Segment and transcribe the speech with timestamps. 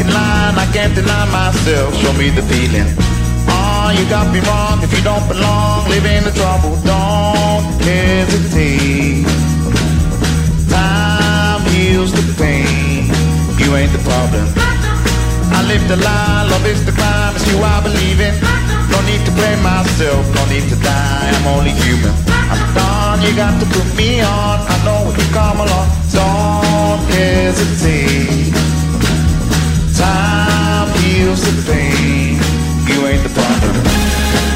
[0.00, 1.94] In line, I can't deny myself.
[2.00, 2.88] Show me the feeling.
[3.48, 4.82] Oh, you got me wrong.
[4.82, 6.74] If you don't belong, live in the trouble.
[6.84, 9.26] Don't hesitate.
[10.68, 13.08] Time heals the pain.
[13.58, 14.46] You ain't the problem.
[15.56, 18.34] I live the lie, love is the crime, it's you I believe in.
[18.92, 22.12] No need to blame myself, no need to die, I'm only human.
[22.28, 24.60] I'm done, you got to put me on.
[24.68, 28.75] I know when you come along, don't hesitate.
[29.96, 32.34] Time heals the pain,
[32.86, 34.55] you ain't the problem.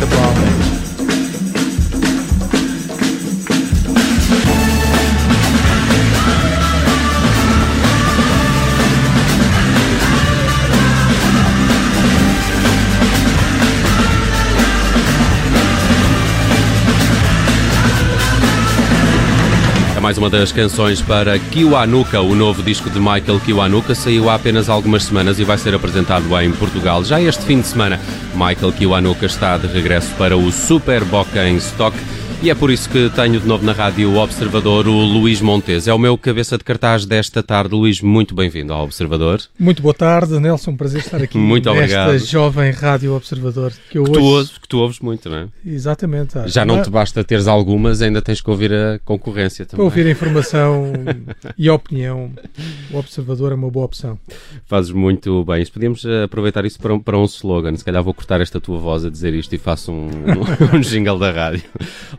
[0.00, 0.57] the problem.
[20.08, 24.70] Mais uma das canções para Kiwanuka, o novo disco de Michael Kiwanuka, saiu há apenas
[24.70, 27.04] algumas semanas e vai ser apresentado em Portugal.
[27.04, 28.00] Já este fim de semana,
[28.32, 31.94] Michael Kiwanuka está de regresso para o Super Boca em Stock
[32.40, 35.88] e é por isso que tenho de novo na Rádio Observador o Luís Montes.
[35.88, 37.74] É o meu cabeça de cartaz desta tarde.
[37.74, 39.40] Luís, muito bem-vindo ao Observador.
[39.58, 40.76] Muito boa tarde, Nelson.
[40.76, 42.12] Prazer estar aqui muito obrigado.
[42.12, 43.72] nesta jovem Rádio Observador.
[43.90, 44.20] Que, eu que, hoje...
[44.20, 45.48] tu ouves, que tu ouves muito, não é?
[45.66, 46.34] Exatamente.
[46.46, 49.78] Já não te basta teres algumas, ainda tens que ouvir a concorrência também.
[49.78, 50.92] Para ouvir a informação
[51.58, 52.30] e a opinião,
[52.92, 54.16] o Observador é uma boa opção.
[54.64, 55.66] Fazes muito bem.
[55.66, 57.74] Podíamos aproveitar isso para um, para um slogan.
[57.76, 60.80] Se calhar vou cortar esta tua voz a dizer isto e faço um, um, um
[60.80, 61.64] jingle da rádio.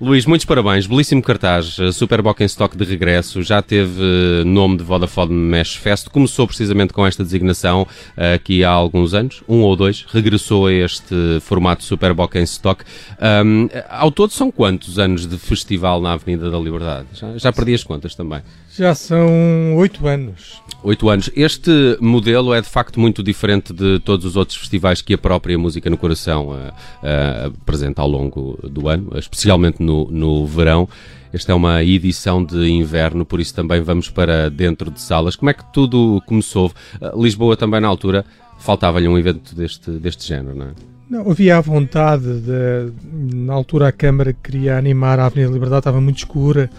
[0.09, 5.31] Luís, muitos parabéns, belíssimo cartaz, Super Stock de regresso, já teve eh, nome de Vodafone
[5.31, 10.07] Mesh Fest, começou precisamente com esta designação uh, aqui há alguns anos, um ou dois,
[10.09, 12.83] regressou a este formato Super Stock.
[13.21, 17.05] Um, ao todo são quantos anos de festival na Avenida da Liberdade?
[17.13, 18.41] Já, já perdi as contas também.
[18.79, 20.61] Já são oito anos.
[20.81, 21.29] Oito anos.
[21.35, 25.57] Este modelo é de facto muito diferente de todos os outros festivais que a própria
[25.57, 30.87] Música no Coração uh, uh, apresenta ao longo do ano, especialmente no, no verão.
[31.33, 35.35] Esta é uma edição de inverno, por isso também vamos para dentro de salas.
[35.35, 36.71] Como é que tudo começou?
[37.01, 38.23] Uh, Lisboa também na altura
[38.59, 40.71] faltava-lhe um evento deste, deste género, não é?
[41.09, 42.93] Não, havia a vontade de,
[43.35, 46.69] na altura a Câmara queria animar a Avenida Liberdade, estava muito escura,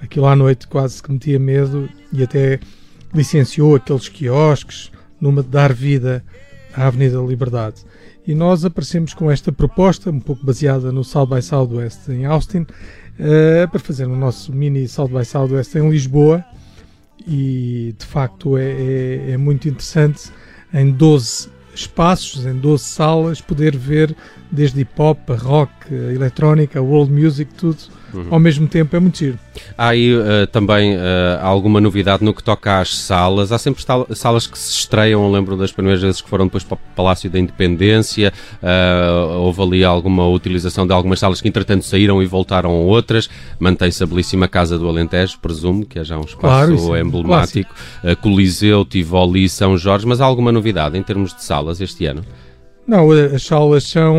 [0.00, 2.60] aquilo à noite quase que metia medo e até
[3.14, 4.90] licenciou aqueles quiosques
[5.20, 6.24] numa de dar vida
[6.74, 7.84] à Avenida Liberdade.
[8.26, 12.66] E nós aparecemos com esta proposta, um pouco baseada no South by Southwest em Austin,
[13.18, 16.44] uh, para fazer o nosso mini South by Southwest em Lisboa.
[17.26, 20.30] E de facto é, é, é muito interessante
[20.72, 24.14] em 12 espaços, em 12 salas, poder ver
[24.50, 27.78] desde hip hop, rock, eletrónica, world music, tudo
[28.12, 28.26] uhum.
[28.30, 29.38] ao mesmo tempo, é muito giro.
[29.76, 31.00] Há aí uh, também uh,
[31.42, 33.52] alguma novidade no que toca às salas.
[33.52, 33.84] Há sempre
[34.14, 35.30] salas que se estreiam.
[35.30, 38.32] lembro das primeiras vezes que foram depois para o Palácio da Independência.
[38.62, 43.28] Uh, houve ali alguma utilização de algumas salas que, entretanto, saíram e voltaram a outras.
[43.58, 46.38] Mantém-se a belíssima Casa do Alentejo, presumo, que é já um espaço
[46.76, 47.74] claro, é emblemático.
[48.20, 50.06] Coliseu, Tivoli, São Jorge.
[50.06, 52.24] Mas há alguma novidade em termos de salas este ano?
[52.88, 54.16] Não, as salas são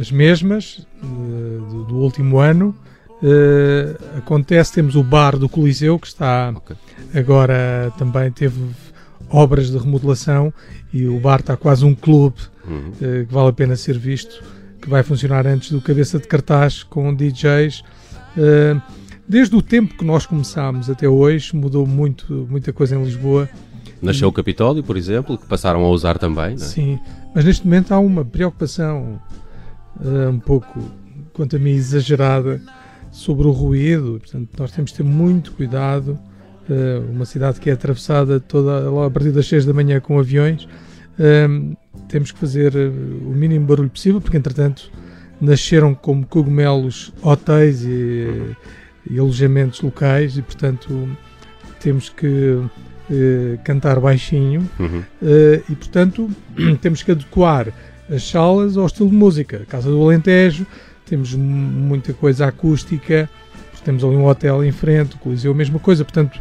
[0.00, 2.74] as mesmas do, do último ano.
[3.22, 6.74] Uh, acontece, temos o bar do Coliseu, que está okay.
[7.14, 8.58] agora também teve
[9.28, 10.52] obras de remodelação
[10.92, 12.92] e o bar está quase um clube uhum.
[12.92, 14.42] uh, que vale a pena ser visto,
[14.80, 17.80] que vai funcionar antes do cabeça de cartaz com DJs.
[17.80, 17.84] Uh,
[18.38, 18.80] eh,
[19.28, 23.50] desde o tempo que nós começámos até hoje, mudou muito, muita coisa em Lisboa.
[24.02, 26.54] Nasceu o Capitólio, por exemplo, que passaram a usar também.
[26.54, 26.58] É?
[26.58, 26.98] Sim,
[27.34, 29.20] mas neste momento há uma preocupação
[30.30, 30.80] um pouco,
[31.32, 32.60] quanto a mim, exagerada
[33.10, 34.18] sobre o ruído.
[34.20, 36.18] Portanto, nós temos de ter muito cuidado
[36.68, 40.66] uh, uma cidade que é atravessada toda a partir das 6 da manhã com aviões.
[41.18, 41.76] Um,
[42.08, 44.90] temos que fazer o mínimo barulho possível, porque entretanto
[45.40, 48.54] nasceram como cogumelos hotéis e,
[49.10, 51.08] e alojamentos locais e portanto
[51.80, 52.62] temos que
[53.10, 55.02] eh, cantar baixinho uhum.
[55.22, 56.30] eh, e portanto
[56.80, 57.68] temos que adequar
[58.10, 59.62] as salas ao estilo de música.
[59.68, 60.66] Casa do Alentejo,
[61.06, 63.28] temos muita coisa acústica,
[63.84, 66.38] temos ali um hotel em frente, o Coliseu, a mesma coisa, portanto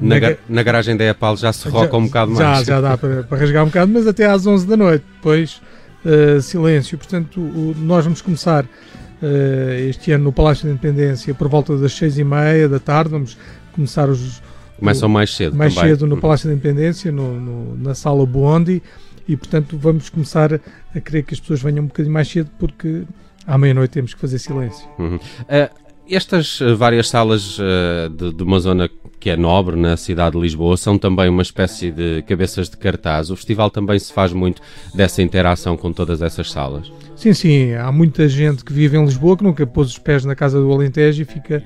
[0.00, 2.66] na, na, na, garagem da Apple já se roca já, um bocado mais.
[2.66, 5.04] Já, já dá para, para rasgar um bocado, mas até às 11 da noite.
[5.14, 5.60] Depois
[6.04, 6.98] uh, silêncio.
[6.98, 11.92] Portanto, o, nós vamos começar uh, este ano no Palácio da Independência por volta das
[11.92, 13.10] seis e meia da tarde.
[13.10, 13.38] Vamos
[13.72, 14.42] começar os.
[14.78, 15.56] Começam mais cedo.
[15.56, 15.90] Mais também.
[15.90, 18.82] cedo no Palácio da Independência, no, no, na sala Bondi,
[19.26, 20.60] e portanto vamos começar
[20.94, 23.04] a querer que as pessoas venham um bocadinho mais cedo porque
[23.46, 24.86] à meia-noite temos que fazer silêncio.
[24.98, 25.16] Uhum.
[25.16, 30.42] Uh, estas várias salas uh, de, de, uma zona que é nobre na cidade de
[30.42, 33.30] Lisboa são também uma espécie de cabeças de cartaz.
[33.30, 34.60] O festival também se faz muito
[34.94, 36.92] dessa interação com todas essas salas.
[37.16, 37.72] Sim, sim.
[37.72, 40.70] Há muita gente que vive em Lisboa que nunca pôs os pés na casa do
[40.70, 41.64] Alentejo e fica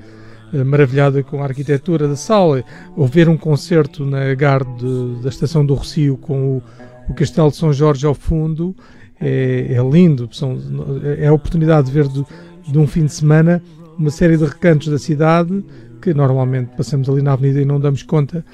[0.53, 2.65] maravilhada com a arquitetura da sala.
[2.97, 6.63] Ou ver um concerto na garde da Estação do Rocio com o,
[7.09, 8.75] o Castelo de São Jorge ao fundo
[9.21, 10.29] é, é lindo.
[10.33, 10.59] São,
[11.19, 12.25] é a oportunidade de ver de,
[12.67, 13.63] de um fim de semana
[13.99, 15.65] uma série de recantos da cidade
[16.01, 18.45] que normalmente passamos ali na avenida e não damos conta.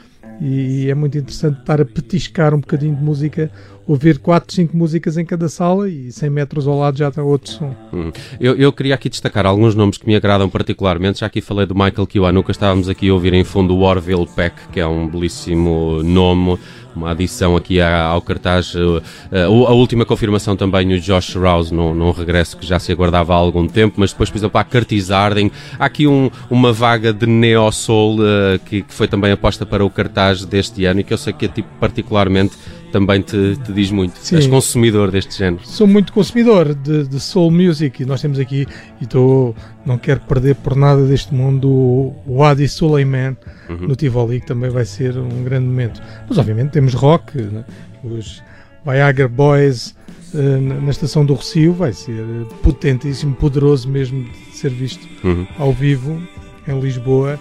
[0.41, 3.51] E é muito interessante estar a petiscar um bocadinho de música,
[3.87, 7.51] ouvir 4, 5 músicas em cada sala e 100 metros ao lado já está outro
[7.51, 7.75] som.
[7.93, 8.11] Hum.
[8.41, 11.21] Eu, eu, queria aqui destacar alguns nomes que me agradam particularmente.
[11.21, 14.57] Já aqui falei do Michael Kiwanuka, estávamos aqui a ouvir em fundo o Orville Peck,
[14.73, 16.59] que é um belíssimo nome
[16.95, 18.75] uma adição aqui ao cartaz.
[18.75, 18.99] Uh,
[19.33, 23.35] uh, a última confirmação também, o Josh Rouse, num, num regresso que já se aguardava
[23.35, 27.13] há algum tempo, mas depois, por exemplo, há Curtis Harding, há aqui um, uma vaga
[27.13, 31.13] de neo-soul uh, que, que, foi também aposta para o cartaz deste ano e que
[31.13, 31.51] eu sei que é
[31.81, 32.57] particularmente
[32.95, 34.17] também te, te diz muito.
[34.21, 34.37] Sim.
[34.37, 35.67] És consumidor deste género.
[35.67, 38.69] Sou muito consumidor de, de soul music e nós temos aqui,
[39.01, 39.53] e estou,
[39.85, 43.37] não quero perder por nada deste mundo, o Adi Suleiman
[43.69, 43.89] uhum.
[43.89, 46.01] no Tivoli, que também vai ser um grande momento.
[46.29, 47.65] Mas obviamente temos rock, né?
[48.05, 48.41] os
[48.87, 49.97] Viagra Boys
[50.33, 52.25] uh, na estação do Rocio, vai ser
[52.63, 55.45] potentíssimo, poderoso mesmo de ser visto uhum.
[55.59, 56.23] ao vivo
[56.69, 57.41] em Lisboa.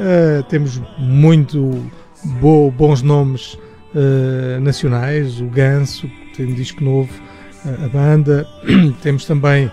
[0.00, 1.84] Uh, temos muito
[2.40, 3.58] bo bons nomes
[3.96, 7.10] uh, nacionais, o Ganso, tem um disco novo,
[7.64, 8.46] a banda,
[9.02, 9.70] temos também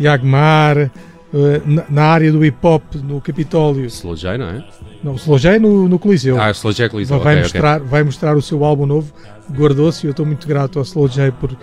[0.00, 0.90] Yagmar,
[1.32, 3.86] Uh, na, na, área do hip hop no Capitólio.
[3.86, 4.64] Slow J, não é?
[5.00, 6.40] Não, Slow J no, no Coliseu.
[6.40, 7.20] Ah, Slow J Coliseu.
[7.20, 7.88] Vai, okay, mostrar, okay.
[7.88, 9.12] vai mostrar o seu álbum novo,
[9.48, 11.56] guardou-se, e eu estou muito grato ao Slow J por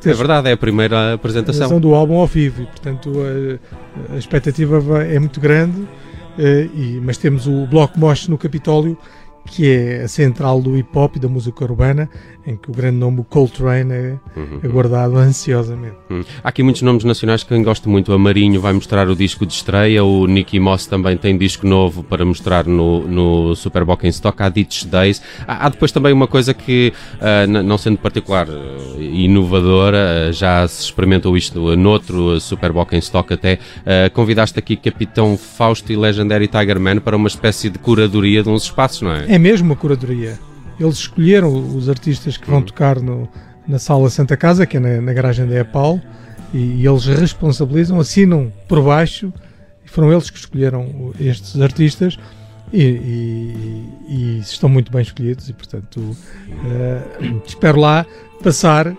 [0.00, 0.10] ter.
[0.10, 1.78] É verdade, é a primeira apresentação.
[1.78, 3.12] do álbum ao vivo e, portanto,
[4.10, 5.82] a, a expectativa é muito grande.
[6.36, 8.98] Uh, e, mas temos o Bloco Mosh no Capitólio
[9.46, 12.08] que é a central do hip hop da música urbana,
[12.46, 14.60] em que o grande nome o Coltrane é uhum.
[14.62, 15.96] aguardado ansiosamente.
[16.10, 16.22] Uhum.
[16.42, 18.12] Há aqui muitos nomes nacionais que gosta muito.
[18.12, 22.02] A Marinho vai mostrar o disco de estreia, o Nicky Moss também tem disco novo
[22.02, 25.22] para mostrar no, no Super Bock em Stock, há Ditch Days.
[25.46, 30.66] Há, há, depois também uma coisa que, uh, não sendo particular uh, inovadora, uh, já
[30.68, 33.58] se experimentou isto noutro Super Bock em Stock até.
[34.12, 38.64] convidaste aqui Capitão Fausto e Legendary Tiger Man para uma espécie de curadoria de uns
[38.64, 39.24] espaços, não é?
[39.28, 40.38] É mesmo uma curadoria.
[40.78, 42.64] Eles escolheram os artistas que vão uhum.
[42.64, 43.28] tocar no,
[43.66, 46.00] na Sala Santa Casa, que é na, na garagem da EPAL,
[46.52, 49.32] e, e, eles responsabilizam, assinam por baixo,
[49.84, 52.18] e foram eles que escolheram estes artistas,
[52.72, 58.04] e, e, e estão muito bem escolhidos, e portanto uh, espero lá
[58.42, 58.94] passar.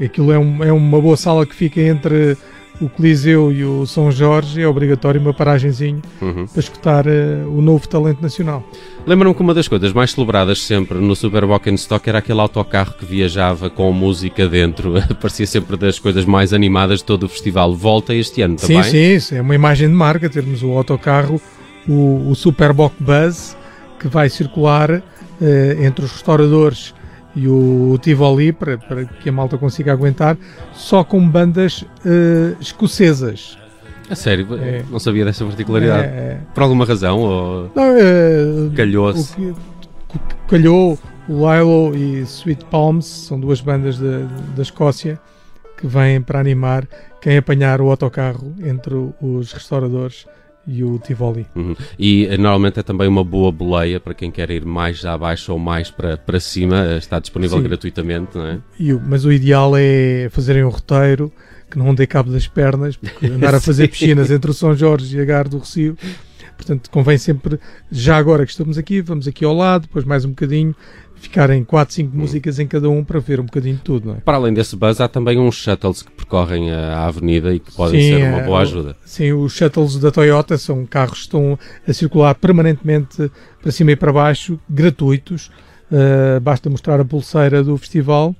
[0.00, 2.36] Aquilo é, um, é uma boa sala que fica entre
[2.80, 6.46] o Coliseu e o São Jorge, é obrigatório uma paragenzinha uhum.
[6.46, 8.62] para escutar uh, o novo talento nacional.
[9.06, 11.44] Lembro-me que uma das coisas mais celebradas sempre no Super
[11.74, 14.94] Stock era aquele autocarro que viajava com música dentro.
[15.20, 17.74] Parecia sempre das coisas mais animadas de todo o festival.
[17.74, 18.82] Volta este ano também?
[18.84, 21.40] Sim, sim, é uma imagem de marca termos o autocarro,
[21.88, 23.56] o, o Super Buzz,
[23.98, 25.02] que vai circular uh,
[25.84, 26.94] entre os restauradores
[27.34, 30.36] e o Tivoli para, para que a malta consiga aguentar,
[30.72, 33.58] só com bandas uh, escocesas.
[34.10, 34.46] A sério?
[34.58, 34.82] É.
[34.90, 36.04] Não sabia dessa particularidade.
[36.04, 36.40] É, é.
[36.54, 37.18] Por alguma razão?
[37.20, 37.70] Ou...
[37.74, 39.54] Não, uh, Calhou-se.
[40.48, 44.20] Calhou, o Lilo e Sweet Palms são duas bandas da,
[44.56, 45.20] da Escócia
[45.76, 46.88] que vêm para animar
[47.20, 50.26] quem apanhar o autocarro entre os restauradores
[50.68, 51.46] e o Tivoli.
[51.56, 51.74] Uhum.
[51.98, 55.58] E eh, normalmente é também uma boa boleia para quem quer ir mais abaixo ou
[55.58, 57.64] mais para, para cima, eh, está disponível Sim.
[57.64, 58.58] gratuitamente, não é?
[58.78, 61.32] E, mas o ideal é fazerem um roteiro
[61.70, 65.16] que não dê cabo das pernas, porque andar a fazer piscinas entre o São Jorge
[65.16, 65.96] e a Gar do Recio
[66.58, 67.58] Portanto, convém sempre,
[67.90, 70.74] já agora que estamos aqui, vamos aqui ao lado, depois mais um bocadinho,
[71.14, 72.20] ficarem 4, 5 Hum.
[72.20, 74.20] músicas em cada um para ver um bocadinho de tudo, não é?
[74.20, 78.00] Para além desse buzz, há também uns shuttles que percorrem a avenida e que podem
[78.00, 78.96] Sim, ser uma é, boa o- ajuda.
[79.04, 83.30] Sim, os shuttles da Toyota são carros que estão a circular permanentemente
[83.62, 85.50] para cima e para baixo, gratuitos.
[85.90, 88.34] Uh, basta mostrar a pulseira do festival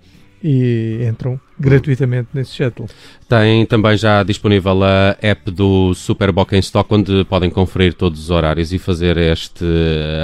[0.44, 2.86] e entram gratuitamente nesse shuttle.
[3.28, 8.72] Tem também já disponível a app do Super Stock, onde podem conferir todos os horários
[8.72, 9.64] e fazer este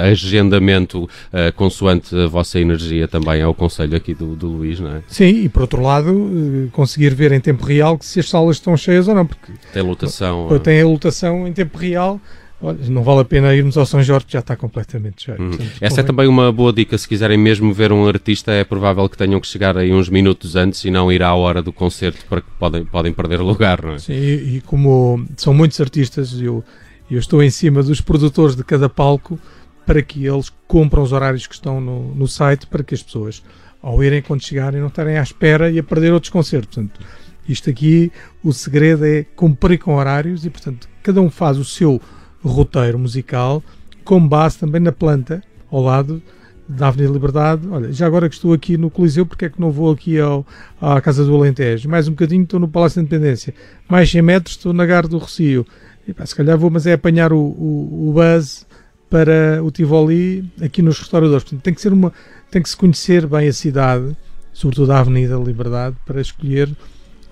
[0.03, 3.07] agendamento eh, consoante a vossa energia.
[3.07, 5.01] Também é o conselho aqui do, do Luís, não é?
[5.07, 8.75] Sim, e por outro lado, uh, conseguir ver em tempo real se as salas estão
[8.75, 10.47] cheias ou não, porque Tem lotação.
[10.59, 12.19] tem a lotação em tempo real.
[12.61, 15.41] Olha, não vale a pena irmos ao São Jorge, já está completamente cheio.
[15.41, 15.51] Hum.
[15.81, 16.97] Essa é também uma boa dica.
[16.97, 20.55] Se quiserem mesmo ver um artista, é provável que tenham que chegar aí uns minutos
[20.55, 23.99] antes e não ir à hora do concerto, porque podem, podem perder lugar, não é?
[23.99, 26.63] Sim, e, e como são muitos artistas, eu,
[27.11, 29.37] eu estou em cima dos produtores de cada palco
[29.85, 33.43] para que eles cumpram os horários que estão no, no site para que as pessoas,
[33.81, 36.73] ao irem quando chegarem, não estarem à espera e a perder outros concertos.
[36.73, 36.99] Portanto,
[37.47, 38.11] isto aqui,
[38.43, 42.01] o segredo é cumprir com horários e, portanto, cada um faz o seu
[42.49, 43.63] roteiro musical
[44.03, 46.21] com base também na planta ao lado
[46.67, 47.67] da Avenida Liberdade.
[47.67, 50.45] Olha, já agora que estou aqui no Coliseu, porque é que não vou aqui ao,
[50.81, 51.89] à Casa do Alentejo?
[51.89, 53.53] Mais um bocadinho estou no Palácio da Independência.
[53.87, 55.65] Mais 100 metros estou na Gar do Rocio.
[56.07, 58.65] E, pá, se calhar vou, mas é apanhar o, o, o buzz
[59.09, 61.43] para o Tivoli aqui nos restauradores.
[61.43, 62.11] Portanto, tem que ser uma,
[62.51, 64.15] tem que se conhecer bem a cidade,
[64.53, 66.69] sobretudo a Avenida Liberdade, para escolher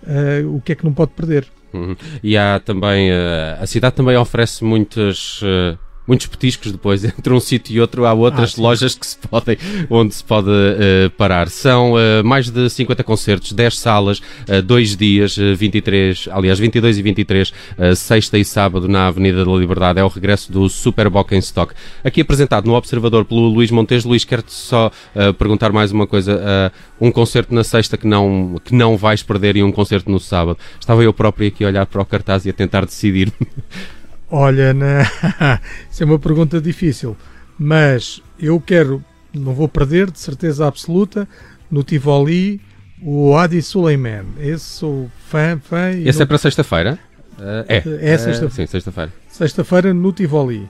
[0.07, 1.47] eh, o que é que não pode perder.
[1.73, 1.95] Uhum.
[2.21, 5.77] E há também, eh, a cidade também oferece muitas, eh,
[6.07, 9.57] muitos petiscos depois, entre um sítio e outro há outras Ah, lojas que se podem,
[9.89, 11.49] onde se pode eh, parar.
[11.49, 16.97] São eh, mais de 50 concertos, 10 salas, eh, dois dias, eh, 23, aliás 22
[16.97, 19.99] e 23, eh, sexta e sábado na Avenida da Liberdade.
[19.99, 21.07] É o regresso do Super
[21.39, 21.73] Stock.
[22.03, 24.03] Aqui apresentado no Observador pelo Luís Montes.
[24.03, 24.91] Luís, quero-te só
[25.37, 26.71] perguntar mais uma coisa.
[26.99, 30.57] Um concerto na sexta que não, que não vais perder e um concerto no sábado.
[30.79, 33.31] Estava eu próprio aqui a olhar para o cartaz e a tentar decidir.
[34.35, 35.03] Olha, na...
[35.91, 37.15] isso é uma pergunta difícil,
[37.59, 41.27] mas eu quero, não vou perder, de certeza absoluta,
[41.69, 42.59] no Tivoli,
[43.01, 44.25] o Adi Suleiman.
[44.39, 45.91] Esse sou fã, fã.
[45.91, 46.97] Esse no- é para sexta-feira?
[47.39, 48.13] Eh, é.
[48.13, 49.13] É sexta- Eh, sim, sexta-feira.
[49.29, 50.67] Sexta-feira no Tivoli.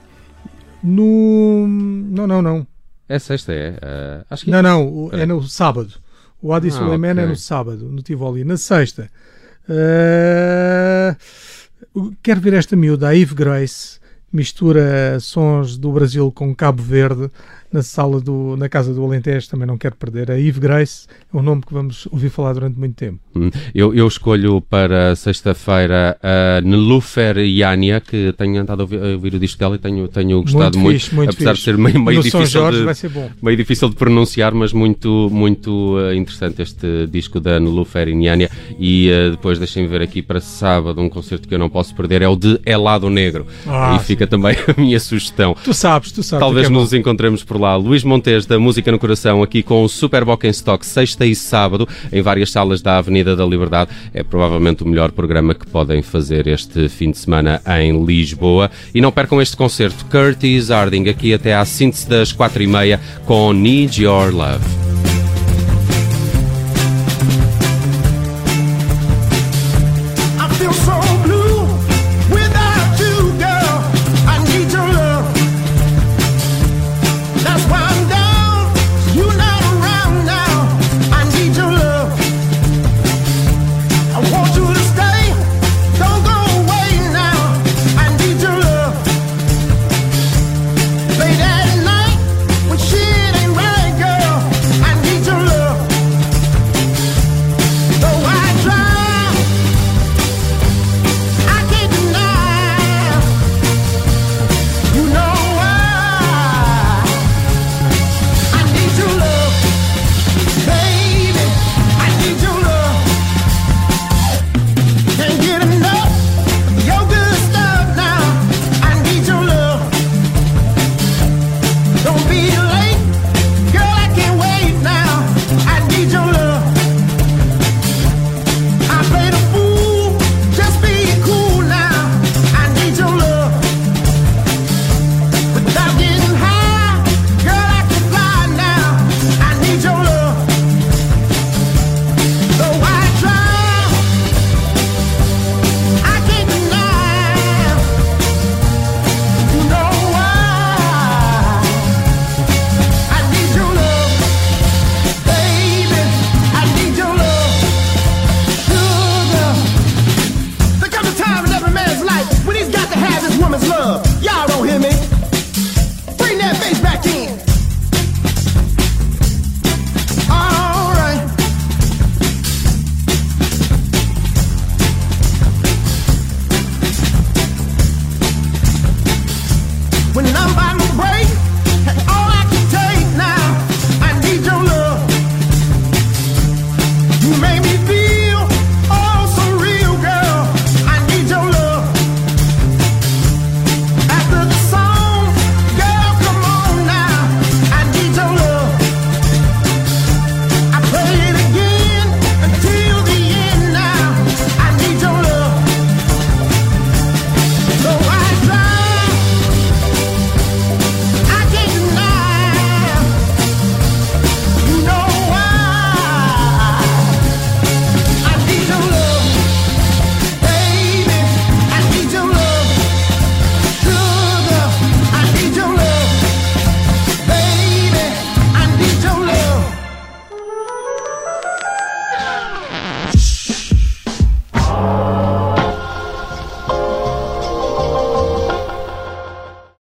[0.82, 1.66] No.
[1.66, 2.66] Não, não, não.
[3.08, 3.78] É sexta, é.
[3.80, 5.94] Eh, acho que Não, não, o- Espera é no sábado.
[6.42, 7.26] O Adi Ah, Suleiman é ok.
[7.28, 8.44] no sábado, no Tivoli.
[8.44, 9.08] Na sexta.
[9.66, 11.16] eh,
[12.22, 14.00] quero ver esta miúda, a Eve Grace,
[14.34, 17.30] mistura sons do Brasil com Cabo Verde
[17.72, 20.30] na sala do, na casa do Alentejo, também não quero perder.
[20.30, 23.18] A Eve Grace é um nome que vamos ouvir falar durante muito tempo.
[23.34, 29.06] Hum, Eu, eu escolho para sexta-feira a Nelufer Yania, que tenho andado a ouvir, a
[29.14, 31.64] ouvir o disco dela e tenho, tenho gostado muito, fixe, muito apesar fixe.
[31.64, 33.28] de ser meio, meio difícil Jorge de, vai ser bom.
[33.42, 38.48] meio difícil de pronunciar, mas muito, muito eh, interessante este disco da Nelufer Yania.
[38.78, 42.22] E eh, depois deixem ver aqui para sábado um concerto que eu não posso perder,
[42.22, 43.48] é o de Elado Negro.
[43.66, 45.56] Ah, e fica também a minha sugestão.
[45.62, 46.40] Tu sabes, tu sabes.
[46.40, 46.80] Talvez é bom.
[46.80, 47.76] nos encontremos por lá.
[47.76, 52.22] Luís Montes, da Música no Coração, aqui com o Super Stock, sexta e sábado, em
[52.22, 53.90] várias salas da Avenida da Liberdade.
[54.12, 58.70] É provavelmente o melhor programa que podem fazer este fim de semana em Lisboa.
[58.94, 63.00] E não percam este concerto, Curtis Harding, aqui até à síntese das quatro e meia,
[63.26, 64.93] com Need Your Love.